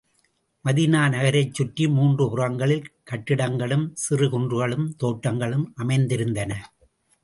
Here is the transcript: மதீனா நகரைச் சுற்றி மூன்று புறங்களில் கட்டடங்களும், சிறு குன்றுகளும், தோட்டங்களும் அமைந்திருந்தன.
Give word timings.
மதீனா 0.65 1.01
நகரைச் 1.09 1.53
சுற்றி 1.53 1.87
மூன்று 1.87 2.29
புறங்களில் 2.29 2.89
கட்டடங்களும், 3.11 3.85
சிறு 3.93 4.27
குன்றுகளும், 4.29 4.87
தோட்டங்களும் 4.97 5.73
அமைந்திருந்தன. 5.77 6.53